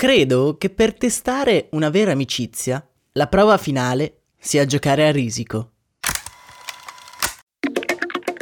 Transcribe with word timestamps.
Credo 0.00 0.56
che 0.56 0.70
per 0.70 0.94
testare 0.94 1.68
una 1.72 1.90
vera 1.90 2.12
amicizia, 2.12 2.82
la 3.12 3.26
prova 3.26 3.58
finale 3.58 4.22
sia 4.38 4.64
giocare 4.64 5.06
a 5.06 5.10
risico. 5.10 5.72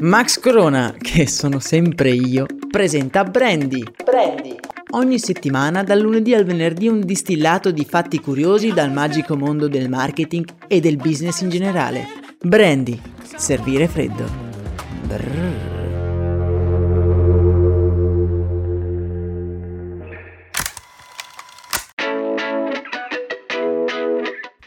Max 0.02 0.38
Corona, 0.38 0.94
che 0.96 1.26
sono 1.26 1.58
sempre 1.58 2.10
io, 2.10 2.46
presenta 2.70 3.24
Brandy. 3.24 3.82
Brandy. 4.04 4.54
Ogni 4.90 5.18
settimana, 5.18 5.82
dal 5.82 5.98
lunedì 5.98 6.32
al 6.32 6.44
venerdì, 6.44 6.86
un 6.86 7.00
distillato 7.00 7.72
di 7.72 7.84
fatti 7.84 8.20
curiosi 8.20 8.72
dal 8.72 8.92
magico 8.92 9.36
mondo 9.36 9.66
del 9.66 9.88
marketing 9.88 10.48
e 10.68 10.78
del 10.78 10.94
business 10.94 11.40
in 11.40 11.48
generale. 11.48 12.06
Brandy, 12.40 13.02
servire 13.34 13.88
freddo. 13.88 14.30
Brrr. 15.08 15.77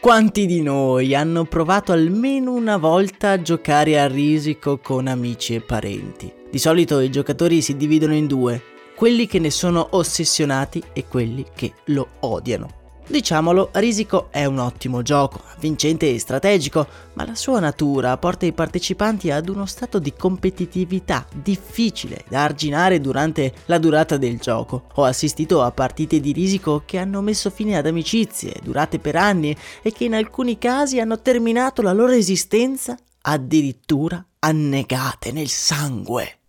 Quanti 0.02 0.46
di 0.46 0.62
noi 0.62 1.14
hanno 1.14 1.44
provato 1.44 1.92
almeno 1.92 2.54
una 2.54 2.76
volta 2.76 3.30
a 3.30 3.40
giocare 3.40 4.00
a 4.00 4.08
risico 4.08 4.78
con 4.78 5.06
amici 5.06 5.54
e 5.54 5.60
parenti? 5.60 6.28
Di 6.50 6.58
solito 6.58 6.98
i 6.98 7.08
giocatori 7.08 7.62
si 7.62 7.76
dividono 7.76 8.12
in 8.12 8.26
due, 8.26 8.60
quelli 8.96 9.28
che 9.28 9.38
ne 9.38 9.50
sono 9.50 9.86
ossessionati 9.92 10.82
e 10.92 11.06
quelli 11.06 11.46
che 11.54 11.74
lo 11.84 12.08
odiano. 12.18 12.81
Diciamolo, 13.06 13.70
Risico 13.72 14.28
è 14.30 14.44
un 14.44 14.58
ottimo 14.58 15.02
gioco, 15.02 15.42
vincente 15.58 16.08
e 16.08 16.18
strategico, 16.18 16.86
ma 17.14 17.26
la 17.26 17.34
sua 17.34 17.58
natura 17.60 18.16
porta 18.16 18.46
i 18.46 18.52
partecipanti 18.52 19.30
ad 19.30 19.48
uno 19.48 19.66
stato 19.66 19.98
di 19.98 20.14
competitività 20.14 21.26
difficile 21.34 22.24
da 22.28 22.44
arginare 22.44 23.00
durante 23.00 23.52
la 23.66 23.78
durata 23.78 24.16
del 24.16 24.38
gioco. 24.38 24.84
Ho 24.94 25.04
assistito 25.04 25.62
a 25.62 25.72
partite 25.72 26.20
di 26.20 26.32
Risico 26.32 26.84
che 26.86 26.98
hanno 26.98 27.20
messo 27.20 27.50
fine 27.50 27.76
ad 27.76 27.86
amicizie 27.86 28.60
durate 28.62 28.98
per 28.98 29.16
anni 29.16 29.54
e 29.82 29.92
che 29.92 30.04
in 30.04 30.14
alcuni 30.14 30.56
casi 30.56 31.00
hanno 31.00 31.20
terminato 31.20 31.82
la 31.82 31.92
loro 31.92 32.12
esistenza 32.12 32.96
addirittura 33.22 34.24
annegate 34.38 35.32
nel 35.32 35.48
sangue. 35.48 36.41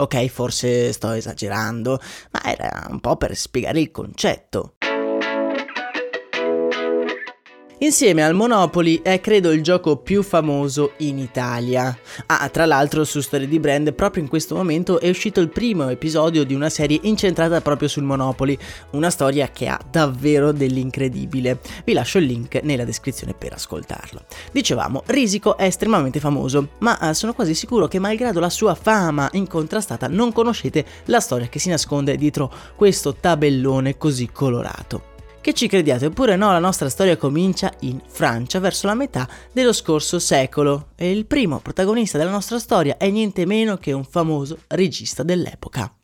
Ok, 0.00 0.28
forse 0.28 0.94
sto 0.94 1.12
esagerando, 1.12 2.00
ma 2.30 2.42
era 2.44 2.86
un 2.88 3.00
po' 3.00 3.18
per 3.18 3.36
spiegare 3.36 3.80
il 3.80 3.90
concetto. 3.90 4.76
Insieme 7.82 8.22
al 8.22 8.34
Monopoly 8.34 9.00
è 9.00 9.22
credo 9.22 9.52
il 9.52 9.62
gioco 9.62 9.96
più 9.96 10.22
famoso 10.22 10.92
in 10.98 11.16
Italia. 11.16 11.98
Ah, 12.26 12.46
tra 12.50 12.66
l'altro 12.66 13.04
su 13.04 13.22
Storie 13.22 13.48
di 13.48 13.58
Brand 13.58 13.94
proprio 13.94 14.22
in 14.22 14.28
questo 14.28 14.54
momento 14.54 15.00
è 15.00 15.08
uscito 15.08 15.40
il 15.40 15.48
primo 15.48 15.88
episodio 15.88 16.44
di 16.44 16.52
una 16.52 16.68
serie 16.68 16.98
incentrata 17.04 17.62
proprio 17.62 17.88
sul 17.88 18.02
Monopoly, 18.02 18.58
una 18.90 19.08
storia 19.08 19.48
che 19.48 19.66
ha 19.66 19.80
davvero 19.90 20.52
dell'incredibile. 20.52 21.60
Vi 21.82 21.94
lascio 21.94 22.18
il 22.18 22.26
link 22.26 22.60
nella 22.62 22.84
descrizione 22.84 23.32
per 23.32 23.54
ascoltarlo. 23.54 24.24
Dicevamo, 24.52 25.02
Risico 25.06 25.56
è 25.56 25.64
estremamente 25.64 26.20
famoso, 26.20 26.72
ma 26.80 27.00
eh, 27.00 27.14
sono 27.14 27.32
quasi 27.32 27.54
sicuro 27.54 27.88
che 27.88 27.98
malgrado 27.98 28.40
la 28.40 28.50
sua 28.50 28.74
fama 28.74 29.30
incontrastata 29.32 30.06
non 30.06 30.32
conoscete 30.32 30.84
la 31.06 31.20
storia 31.20 31.48
che 31.48 31.58
si 31.58 31.70
nasconde 31.70 32.16
dietro 32.16 32.52
questo 32.76 33.14
tabellone 33.14 33.96
così 33.96 34.28
colorato. 34.30 35.09
Che 35.42 35.54
ci 35.54 35.68
crediate 35.68 36.04
oppure 36.06 36.36
no, 36.36 36.52
la 36.52 36.58
nostra 36.58 36.90
storia 36.90 37.16
comincia 37.16 37.72
in 37.80 37.98
Francia 38.06 38.60
verso 38.60 38.86
la 38.86 38.94
metà 38.94 39.26
dello 39.52 39.72
scorso 39.72 40.18
secolo 40.18 40.88
e 40.96 41.10
il 41.10 41.24
primo 41.24 41.60
protagonista 41.60 42.18
della 42.18 42.30
nostra 42.30 42.58
storia 42.58 42.98
è 42.98 43.08
niente 43.08 43.46
meno 43.46 43.78
che 43.78 43.92
un 43.92 44.04
famoso 44.04 44.58
regista 44.68 45.22
dell'epoca. 45.22 45.99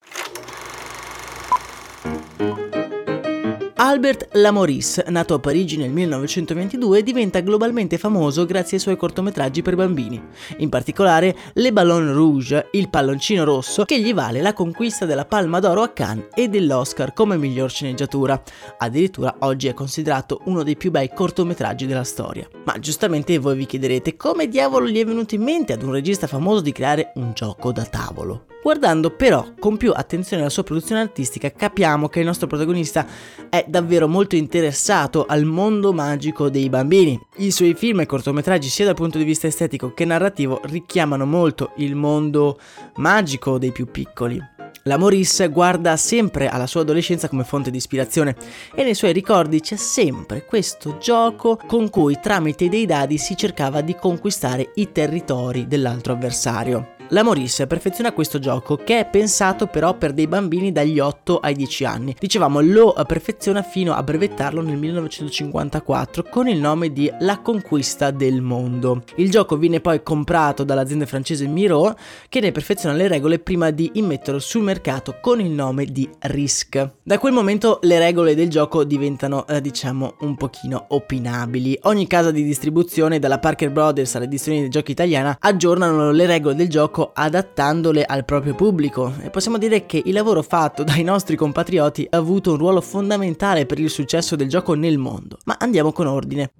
Albert 3.79 4.29
Lamoris, 4.33 5.03
nato 5.09 5.35
a 5.35 5.39
Parigi 5.39 5.77
nel 5.77 5.91
1922, 5.91 7.03
diventa 7.03 7.41
globalmente 7.41 7.99
famoso 7.99 8.47
grazie 8.47 8.79
ai 8.79 8.83
suoi 8.83 8.97
cortometraggi 8.97 9.61
per 9.61 9.77
bambini, 9.77 10.19
in 10.59 10.71
particolare 10.71 11.37
Le 11.53 11.75
Ballon 11.75 12.15
Rouge, 12.15 12.69
il 12.73 12.89
palloncino 12.89 13.45
rosso, 13.45 13.85
che 13.85 14.01
gli 14.01 14.15
vale 14.15 14.41
la 14.41 14.55
conquista 14.55 15.05
della 15.05 15.27
Palma 15.27 15.61
d'Oro 15.61 15.83
a 15.83 15.91
Cannes 15.91 16.29
e 16.35 16.49
dell'Oscar 16.49 17.13
come 17.13 17.37
miglior 17.37 17.69
sceneggiatura. 17.69 18.43
Addirittura 18.79 19.37
oggi 19.41 19.69
è 19.69 19.75
considerato 19.75 20.41
uno 20.45 20.63
dei 20.63 20.79
più 20.79 20.91
bei 20.91 21.11
cortometraggi 21.13 21.85
della 21.85 22.03
storia. 22.03 22.49
Ma 22.65 22.79
giustamente 22.79 23.37
voi 23.37 23.59
vi 23.59 23.67
chiederete 23.67 24.17
come 24.17 24.49
diavolo 24.49 24.89
gli 24.89 24.99
è 24.99 25.05
venuto 25.05 25.35
in 25.35 25.43
mente 25.43 25.75
ad 25.75 25.83
un 25.83 25.93
regista 25.93 26.27
famoso 26.27 26.63
di 26.63 26.73
creare 26.73 27.13
un 27.17 27.33
gioco 27.35 27.73
da 27.73 27.85
tavolo. 27.85 28.47
Guardando 28.67 29.11
però 29.11 29.53
con 29.61 29.77
più 29.77 29.93
attenzione 29.95 30.43
alla 30.43 30.51
sua 30.51 30.65
produzione 30.65 31.01
artistica 31.01 31.53
capiamo 31.53 32.09
che 32.09 32.19
il 32.19 32.27
nostro 32.27 32.49
protagonista 32.49 33.07
è 33.49 33.65
davvero 33.69 34.09
molto 34.09 34.35
interessato 34.35 35.25
al 35.25 35.45
mondo 35.45 35.93
magico 35.93 36.51
dei 36.51 36.69
bambini. 36.69 37.17
I 37.37 37.53
suoi 37.53 37.75
film 37.75 38.01
e 38.01 38.07
cortometraggi 38.07 38.69
sia 38.69 38.85
dal 38.85 38.97
punto 38.97 39.19
di 39.19 39.25
vista 39.25 39.47
estetico 39.47 39.95
che 39.95 40.05
narrativo 40.05 40.61
richiamano 40.65 41.25
molto 41.27 41.75
il 41.77 41.95
mondo 41.95 42.59
magico 42.97 43.57
dei 43.57 43.71
più 43.71 43.89
piccoli. 43.89 44.43
La 44.83 44.97
Maurice 44.97 45.47
guarda 45.47 45.97
sempre 45.97 46.49
alla 46.49 46.67
sua 46.67 46.81
adolescenza 46.81 47.29
come 47.29 47.45
fonte 47.45 47.71
di 47.71 47.77
ispirazione 47.77 48.35
e 48.75 48.83
nei 48.83 48.97
suoi 48.97 49.13
ricordi 49.13 49.61
c'è 49.61 49.77
sempre 49.77 50.45
questo 50.45 50.99
gioco 50.99 51.57
con 51.69 51.89
cui 51.89 52.19
tramite 52.21 52.69
dei 52.69 52.85
dadi 52.85 53.17
si 53.17 53.37
cercava 53.37 53.81
di 53.81 53.95
conquistare 53.95 54.73
i 54.75 54.91
territori 54.91 55.69
dell'altro 55.69 56.15
avversario. 56.15 56.96
La 57.11 57.23
Maurice 57.23 57.69
perfeziona 57.69 58.13
questo 58.13 58.41
gioco 58.41 58.75
che 58.83 58.99
è 58.99 59.07
pensato 59.07 59.69
però 59.69 59.95
per 59.95 60.13
dei 60.13 60.27
bambini 60.27 60.73
dagli 60.73 60.99
8 60.99 61.39
ai 61.39 61.55
10 61.55 61.85
anni. 61.85 62.17
Dicevamo 62.19 62.61
lo 62.61 62.97
perfeziona 63.07 63.63
fino 63.63 63.95
a 63.95 64.03
brevettarlo 64.03 64.61
nel 64.61 64.77
1954 64.77 66.25
con 66.29 66.49
il 66.49 66.59
nome 66.59 66.93
di 66.93 67.09
La 67.21 67.39
conquista 67.39 68.11
del 68.11 68.43
mondo. 68.43 69.05
Il 69.17 69.31
gioco 69.31 69.57
viene 69.57 69.81
poi 69.81 70.03
comprato 70.03 70.65
dall'azienda 70.65 71.07
francese 71.07 71.47
Miro 71.47 71.97
che 72.29 72.41
ne 72.41 72.51
perfeziona 72.51 72.97
le 72.97 73.07
regole 73.07 73.39
prima 73.39 73.71
di 73.71 73.89
immetterlo 73.95 74.41
sul 74.41 74.65
mercato 74.65 75.19
con 75.21 75.39
il 75.41 75.51
nome 75.51 75.85
di 75.85 76.11
Risk. 76.19 76.91
Da 77.05 77.21
quel 77.21 77.33
momento 77.33 77.79
le 77.83 78.01
regole 78.01 78.35
del 78.35 78.49
gioco 78.49 78.83
diventano 78.83 79.47
eh, 79.47 79.61
diciamo 79.61 80.17
un 80.23 80.35
pochino 80.35 80.87
opinabili. 80.89 81.79
Ogni 81.83 82.09
casa 82.09 82.33
di 82.33 82.43
distribuzione 82.43 83.21
dalla 83.21 83.39
Parker 83.39 83.71
Brothers 83.71 84.17
all'edizione 84.17 84.59
dei 84.59 84.71
giochi 84.71 84.91
italiana 84.91 85.37
aggiornano 85.39 86.11
le 86.11 86.27
regole 86.27 86.57
del 86.57 86.69
gioco 86.69 86.95
gioco 86.97 87.11
adattandole 87.13 88.05
al 88.05 88.25
proprio 88.25 88.55
pubblico 88.55 89.13
e 89.21 89.29
possiamo 89.29 89.59
dire 89.59 89.85
che 89.85 90.01
il 90.03 90.15
lavoro 90.15 90.43
fatto 90.43 90.83
dai 90.83 91.03
nostri 91.03 91.37
compatrioti 91.37 92.07
ha 92.09 92.17
avuto 92.17 92.53
un 92.53 92.57
ruolo 92.57 92.81
fondamentale 92.81 93.67
per 93.67 93.79
il 93.79 93.91
successo 93.91 94.35
del 94.35 94.49
gioco 94.49 94.73
nel 94.73 94.97
mondo. 94.97 95.37
Ma 95.45 95.57
andiamo 95.59 95.93
con 95.93 96.07
ordine. 96.07 96.53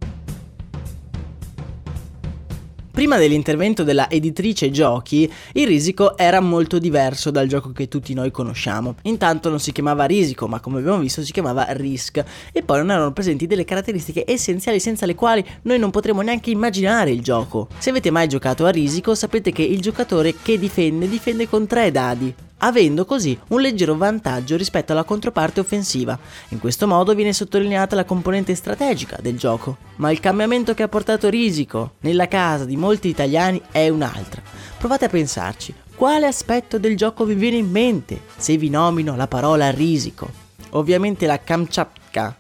Prima 2.97 3.19
dell'intervento 3.19 3.85
della 3.85 4.09
editrice 4.09 4.71
giochi, 4.71 5.31
il 5.53 5.67
risico 5.67 6.17
era 6.17 6.41
molto 6.41 6.79
diverso 6.79 7.31
dal 7.31 7.47
gioco 7.47 7.71
che 7.71 7.89
tutti 7.89 8.15
noi 8.15 8.31
conosciamo. 8.31 8.95
Intanto 9.03 9.51
non 9.51 9.61
si 9.61 9.71
chiamava 9.71 10.07
risico, 10.07 10.49
ma 10.49 10.61
come 10.61 10.79
abbiamo 10.79 11.01
visto 11.01 11.23
si 11.23 11.31
chiamava 11.31 11.67
risk 11.73 12.25
e 12.51 12.63
poi 12.63 12.79
non 12.79 12.93
erano 12.93 13.13
presenti 13.13 13.47
delle 13.47 13.67
caratteristiche 13.67 14.25
essenziali 14.27 14.81
senza 14.81 15.05
le 15.05 15.15
quali 15.15 15.45
noi 15.65 15.79
non 15.79 15.91
potremo 15.91 16.23
neanche 16.23 16.49
immaginare 16.49 17.11
il 17.11 17.21
gioco. 17.21 17.69
Se 17.77 17.91
avete 17.91 18.11
mai 18.11 18.29
giocato 18.29 18.65
a 18.65 18.71
risico 18.71 19.15
sapete 19.15 19.53
che 19.53 19.63
il 19.63 19.83
giocatore 19.83 20.35
che 20.41 20.59
difende 20.59 21.07
difende 21.07 21.47
con 21.51 21.67
tre 21.67 21.91
dadi, 21.91 22.35
avendo 22.59 23.05
così 23.05 23.39
un 23.49 23.61
leggero 23.61 23.97
vantaggio 23.97 24.57
rispetto 24.57 24.93
alla 24.93 25.05
controparte 25.05 25.61
offensiva. 25.61 26.19
In 26.49 26.61
questo 26.61 26.87
modo 26.87 27.15
viene 27.15 27.33
sottolineata 27.33 27.97
la 27.97 28.05
componente 28.05 28.55
strategica 28.55 29.19
del 29.21 29.37
gioco. 29.37 29.77
Ma 29.97 30.11
il 30.11 30.21
cambiamento 30.21 30.75
che 30.75 30.83
ha 30.83 30.89
portato 30.89 31.29
Risico 31.29 31.95
nella 32.01 32.29
casa 32.29 32.65
di 32.65 32.77
molti 32.77 33.09
italiani 33.09 33.61
è 33.71 33.89
un'altra. 33.89 34.43
Provate 34.79 35.07
a 35.07 35.11
pensarci, 35.11 35.75
quale 35.95 36.27
aspetto 36.27 36.79
del 36.79 36.97
gioco 36.97 37.25
vi 37.25 37.35
viene 37.35 37.57
in 37.57 37.71
mente 37.71 38.23
se 38.37 38.57
vi 38.57 38.71
nomino 38.71 39.17
la 39.17 39.27
parola 39.27 39.71
Risico? 39.71 40.31
Ovviamente 40.71 41.27
la 41.27 41.41
Kamchatka. 41.41 42.37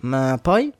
Ma 0.00 0.38
poi? 0.40 0.72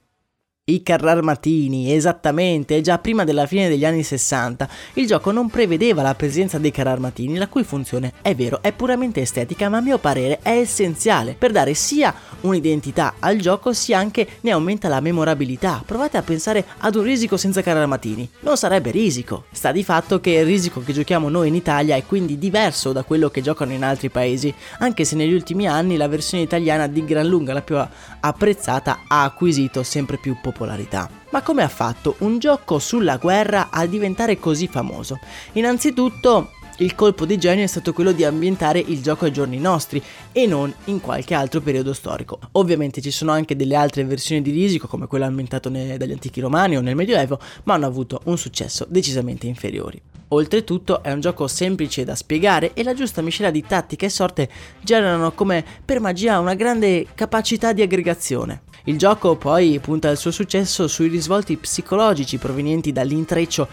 I 0.70 0.82
carrarmatini, 0.82 1.94
esattamente, 1.94 2.82
già 2.82 2.98
prima 2.98 3.24
della 3.24 3.46
fine 3.46 3.70
degli 3.70 3.86
anni 3.86 4.02
60 4.02 4.68
il 4.94 5.06
gioco 5.06 5.30
non 5.30 5.48
prevedeva 5.48 6.02
la 6.02 6.14
presenza 6.14 6.58
dei 6.58 6.70
carrarmatini, 6.70 7.38
la 7.38 7.48
cui 7.48 7.64
funzione, 7.64 8.12
è 8.20 8.34
vero, 8.34 8.60
è 8.60 8.72
puramente 8.72 9.22
estetica, 9.22 9.70
ma 9.70 9.78
a 9.78 9.80
mio 9.80 9.96
parere 9.96 10.40
è 10.42 10.58
essenziale 10.58 11.34
per 11.38 11.52
dare 11.52 11.72
sia 11.72 12.14
un'identità 12.42 13.14
al 13.18 13.38
gioco, 13.38 13.72
sia 13.72 13.98
anche 13.98 14.28
ne 14.42 14.50
aumenta 14.50 14.88
la 14.88 15.00
memorabilità. 15.00 15.82
Provate 15.86 16.18
a 16.18 16.22
pensare 16.22 16.62
ad 16.76 16.96
un 16.96 17.02
risico 17.02 17.38
senza 17.38 17.62
carrarmatini, 17.62 18.28
non 18.40 18.58
sarebbe 18.58 18.90
risico. 18.90 19.44
Sta 19.50 19.72
di 19.72 19.82
fatto 19.82 20.20
che 20.20 20.32
il 20.32 20.44
risico 20.44 20.82
che 20.82 20.92
giochiamo 20.92 21.30
noi 21.30 21.48
in 21.48 21.54
Italia 21.54 21.96
è 21.96 22.04
quindi 22.04 22.38
diverso 22.38 22.92
da 22.92 23.04
quello 23.04 23.30
che 23.30 23.40
giocano 23.40 23.72
in 23.72 23.84
altri 23.84 24.10
paesi, 24.10 24.52
anche 24.80 25.06
se 25.06 25.16
negli 25.16 25.32
ultimi 25.32 25.66
anni 25.66 25.96
la 25.96 26.08
versione 26.08 26.44
italiana 26.44 26.86
di 26.86 27.06
gran 27.06 27.26
lunga 27.26 27.54
la 27.54 27.62
più 27.62 27.78
apprezzata 28.20 29.04
ha 29.08 29.22
acquisito 29.22 29.82
sempre 29.82 30.18
più 30.18 30.32
popolarità 30.32 30.56
popolarità. 30.58 31.08
Ma 31.30 31.42
come 31.42 31.62
ha 31.62 31.68
fatto 31.68 32.16
un 32.18 32.40
gioco 32.40 32.80
sulla 32.80 33.16
guerra 33.16 33.68
a 33.70 33.86
diventare 33.86 34.38
così 34.40 34.66
famoso? 34.66 35.20
Innanzitutto 35.52 36.50
il 36.78 36.94
colpo 36.94 37.26
di 37.26 37.38
genio 37.38 37.64
è 37.64 37.68
stato 37.68 37.92
quello 37.92 38.12
di 38.12 38.24
ambientare 38.24 38.78
il 38.78 39.00
gioco 39.00 39.24
ai 39.24 39.32
giorni 39.32 39.58
nostri 39.58 40.02
e 40.32 40.46
non 40.46 40.72
in 40.84 41.00
qualche 41.00 41.34
altro 41.34 41.60
periodo 41.60 41.92
storico. 41.92 42.38
Ovviamente 42.52 43.00
ci 43.00 43.10
sono 43.10 43.32
anche 43.32 43.56
delle 43.56 43.74
altre 43.74 44.04
versioni 44.04 44.42
di 44.42 44.50
Risico 44.50 44.86
come 44.86 45.06
quello 45.06 45.24
ambientato 45.24 45.68
dagli 45.68 46.12
antichi 46.12 46.40
romani 46.40 46.76
o 46.76 46.80
nel 46.80 46.94
Medioevo, 46.94 47.38
ma 47.64 47.74
hanno 47.74 47.86
avuto 47.86 48.20
un 48.24 48.38
successo 48.38 48.86
decisamente 48.88 49.46
inferiori. 49.46 50.00
Oltretutto 50.30 51.02
è 51.02 51.10
un 51.10 51.20
gioco 51.20 51.48
semplice 51.48 52.04
da 52.04 52.14
spiegare 52.14 52.74
e 52.74 52.82
la 52.82 52.94
giusta 52.94 53.22
miscela 53.22 53.50
di 53.50 53.64
tattica 53.66 54.04
e 54.06 54.10
sorte 54.10 54.48
generano 54.80 55.32
come 55.32 55.64
per 55.84 56.00
magia 56.00 56.38
una 56.38 56.54
grande 56.54 57.06
capacità 57.14 57.72
di 57.72 57.82
aggregazione. 57.82 58.66
Il 58.88 58.96
gioco 58.96 59.36
poi 59.36 59.78
punta 59.80 60.08
il 60.08 60.16
suo 60.16 60.30
successo 60.30 60.88
sui 60.88 61.08
risvolti 61.08 61.58
psicologici 61.58 62.38
provenienti 62.38 62.90
dall'intreccio 62.90 63.68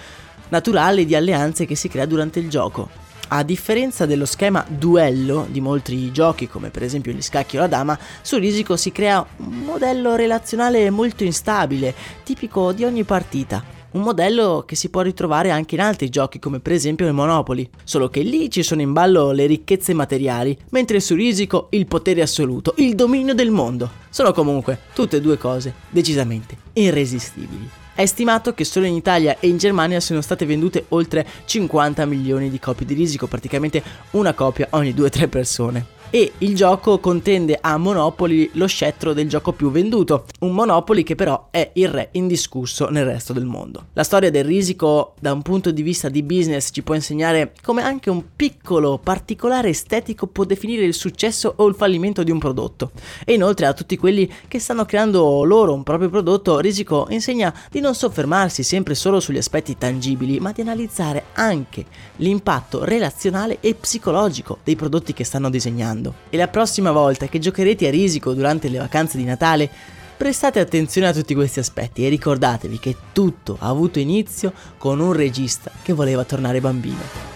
naturale 0.50 1.06
di 1.06 1.16
alleanze 1.16 1.66
che 1.66 1.76
si 1.76 1.88
crea 1.88 2.06
durante 2.06 2.40
il 2.40 2.50
gioco. 2.50 2.90
A 3.30 3.42
differenza 3.44 4.06
dello 4.06 4.26
schema 4.26 4.66
duello 4.68 5.48
di 5.50 5.62
molti 5.62 6.12
giochi, 6.12 6.50
come 6.50 6.70
per 6.70 6.84
esempio 6.84 7.14
gli 7.14 7.22
scacchi 7.22 7.56
o 7.56 7.62
la 7.62 7.68
dama, 7.68 7.98
su 8.22 8.36
Risico 8.36 8.76
si 8.76 8.92
crea 8.92 9.26
un 9.38 9.60
modello 9.60 10.16
relazionale 10.16 10.90
molto 10.90 11.24
instabile, 11.24 11.96
tipico 12.24 12.74
di 12.74 12.84
ogni 12.84 13.06
partita 13.06 13.75
un 13.96 14.02
modello 14.02 14.64
che 14.66 14.76
si 14.76 14.90
può 14.90 15.02
ritrovare 15.02 15.52
anche 15.52 15.76
in 15.76 15.82
altri 15.82 16.10
giochi 16.10 16.38
come 16.38 16.60
per 16.60 16.74
esempio 16.74 17.08
il 17.08 17.14
Monopoly, 17.14 17.68
solo 17.84 18.10
che 18.10 18.22
lì 18.22 18.50
ci 18.50 18.62
sono 18.62 18.82
in 18.82 18.92
ballo 18.92 19.32
le 19.32 19.46
ricchezze 19.46 19.94
materiali, 19.94 20.56
mentre 20.70 21.00
su 21.00 21.16
Risico 21.16 21.68
il 21.72 21.88
potere 21.88 22.22
assoluto, 22.22 22.74
il 22.78 22.94
dominio 22.94 23.34
del 23.34 23.52
mondo. 23.52 23.90
Sono 24.10 24.34
comunque 24.34 24.80
tutte 24.94 25.18
e 25.18 25.22
due 25.22 25.38
cose 25.38 25.74
decisamente 25.90 26.58
irresistibili. 26.74 27.70
È 27.96 28.06
stimato 28.06 28.54
che 28.54 28.66
solo 28.66 28.86
in 28.86 28.96
Italia 28.96 29.38
e 29.40 29.48
in 29.48 29.58
Germania 29.58 30.02
siano 30.02 30.20
state 30.20 30.46
vendute 30.46 30.86
oltre 30.90 31.26
50 31.46 32.06
milioni 32.06 32.50
di 32.50 32.60
copie 32.60 32.86
di 32.86 32.94
Risico, 32.94 33.28
praticamente 33.28 33.82
una 34.12 34.34
copia 34.34 34.68
ogni 34.72 34.92
2-3 34.94 35.30
persone 35.30 35.86
e 36.16 36.32
il 36.38 36.56
gioco 36.56 37.00
contende 37.00 37.58
a 37.60 37.76
Monopoly 37.76 38.50
lo 38.54 38.68
scettro 38.68 39.12
del 39.12 39.28
gioco 39.28 39.52
più 39.52 39.70
venduto, 39.70 40.24
un 40.40 40.54
Monopoly 40.54 41.04
che 41.04 41.14
però 41.14 41.50
è 41.52 41.72
il 41.74 41.90
re 41.90 42.08
indiscusso 42.14 42.88
nel 42.88 43.04
resto 43.04 43.34
del 43.34 43.44
mondo. 43.44 43.88
La 43.92 44.06
storia 44.06 44.32
del 44.32 44.46
risico 44.46 45.16
da 45.20 45.34
un 45.34 45.42
punto 45.42 45.72
di 45.72 45.82
vista 45.82 46.08
di 46.08 46.24
business 46.24 46.70
ci 46.72 46.84
può 46.84 46.96
insegnare 46.96 47.52
come 47.62 47.84
anche 47.84 48.10
un 48.10 48.24
piccolo 48.34 48.98
particolare 48.98 49.68
estetico 49.68 50.28
può 50.28 50.46
definire 50.46 50.86
il 50.86 50.94
successo 50.94 51.52
o 51.58 51.68
il 51.68 51.76
fallimento 51.76 52.24
di 52.24 52.32
un 52.32 52.40
prodotto. 52.40 52.92
E 53.26 53.34
inoltre 53.34 53.66
a 53.66 53.74
tutti 53.74 53.98
quelli 53.98 54.32
che 54.48 54.60
stanno 54.60 54.86
creando 54.86 55.44
loro 55.44 55.74
un 55.74 55.84
proprio 55.84 56.08
prodotto, 56.08 56.60
Risico 56.60 57.08
insegna 57.10 57.54
di 57.70 57.82
non 57.82 57.94
soffermarsi 57.94 58.64
sempre 58.64 58.96
solo 58.96 59.20
sugli 59.20 59.36
aspetti 59.36 59.78
tangibili, 59.78 60.40
ma 60.40 60.54
di 60.54 60.62
analizzare 60.62 61.26
anche 61.34 61.84
l'impatto 62.18 62.86
relazionale 62.86 63.58
e 63.60 63.76
psicologico 63.76 64.60
dei 64.64 64.78
prodotti 64.78 65.12
che 65.12 65.26
stanno 65.26 65.50
disegnando 65.50 66.04
mondo. 66.06 66.16
E 66.30 66.38
la 66.38 66.48
prossima 66.48 66.92
volta 66.92 67.28
che 67.28 67.40
giocherete 67.40 67.88
a 67.88 67.92
risico 67.92 68.34
durante 68.34 68.70
le 68.70 68.78
vacanze 68.78 69.18
di 69.18 69.24
Natale, 69.24 69.70
prestate 70.16 70.60
attenzione 70.60 71.08
a 71.08 71.14
tutti 71.14 71.34
questi 71.34 71.60
aspetti 71.60 72.06
e 72.06 72.10
ricordatevi 72.10 72.80
che 72.80 72.96
tutto 73.12 73.58
ha 73.60 73.68
avuto 73.68 74.00
inizio 74.00 74.54
con 74.78 75.00
un 75.00 75.14
regista 75.14 75.72
che 75.82 75.94
voleva 75.94 76.24
tornare 76.24 76.62
bambino. 76.62 77.35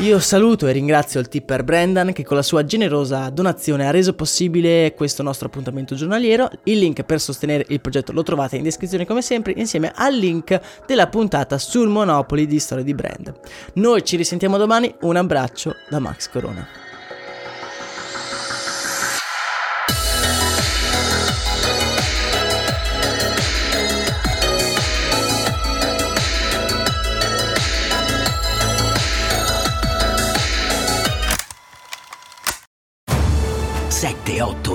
Io 0.00 0.18
saluto 0.20 0.66
e 0.66 0.72
ringrazio 0.72 1.20
il 1.20 1.28
tipper 1.28 1.64
Brendan 1.64 2.12
che 2.12 2.22
con 2.22 2.36
la 2.36 2.42
sua 2.42 2.66
generosa 2.66 3.30
donazione 3.30 3.86
ha 3.86 3.90
reso 3.90 4.12
possibile 4.12 4.92
questo 4.94 5.22
nostro 5.22 5.46
appuntamento 5.46 5.94
giornaliero. 5.94 6.50
Il 6.64 6.80
link 6.80 7.02
per 7.02 7.18
sostenere 7.18 7.64
il 7.68 7.80
progetto 7.80 8.12
lo 8.12 8.22
trovate 8.22 8.56
in 8.56 8.62
descrizione 8.62 9.06
come 9.06 9.22
sempre 9.22 9.54
insieme 9.56 9.90
al 9.94 10.14
link 10.14 10.60
della 10.84 11.08
puntata 11.08 11.56
sul 11.56 11.88
Monopoli 11.88 12.46
di 12.46 12.58
Storia 12.58 12.84
di 12.84 12.94
Brand. 12.94 13.32
Noi 13.74 14.04
ci 14.04 14.16
risentiamo 14.16 14.58
domani, 14.58 14.94
un 15.00 15.16
abbraccio 15.16 15.74
da 15.88 15.98
Max 15.98 16.28
Corona. 16.28 16.85